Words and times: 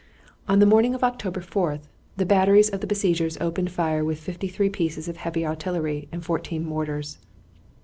On 0.47 0.57
the 0.57 0.65
morning 0.65 0.95
of 0.95 1.03
October 1.03 1.41
4 1.41 1.79
the 2.17 2.25
batteries 2.25 2.69
of 2.71 2.81
the 2.81 2.87
besiegers 2.87 3.37
opened 3.39 3.69
fire 3.69 4.03
with 4.03 4.17
fifty 4.17 4.47
three 4.47 4.67
pieces 4.67 5.07
of 5.07 5.17
heavy 5.17 5.45
artillery 5.45 6.09
and 6.11 6.25
fourteen 6.25 6.65
mortars. 6.65 7.19